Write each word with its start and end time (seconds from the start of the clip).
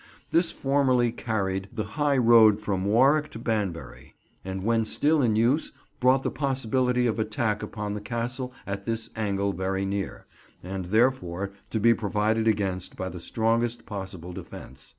This 0.31 0.51
formerly 0.51 1.11
carried 1.11 1.67
the 1.71 1.83
high 1.83 2.17
road 2.17 2.59
from 2.59 2.85
Warwick 2.85 3.29
to 3.33 3.37
Banbury, 3.37 4.15
and 4.43 4.63
when 4.63 4.83
still 4.83 5.21
in 5.21 5.35
use 5.35 5.73
brought 5.99 6.23
the 6.23 6.31
possibility 6.31 7.05
of 7.05 7.19
attack 7.19 7.61
upon 7.61 7.93
the 7.93 8.01
Castle 8.01 8.51
at 8.65 8.85
this 8.85 9.11
angle 9.15 9.53
very 9.53 9.85
near, 9.85 10.25
and 10.63 10.85
therefore 10.85 11.51
to 11.69 11.79
be 11.79 11.93
provided 11.93 12.47
against 12.47 12.95
by 12.95 13.09
the 13.09 13.19
strongest 13.19 13.85
possible 13.85 14.33
defence. 14.33 14.89